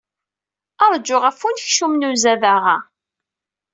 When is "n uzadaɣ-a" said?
1.95-2.77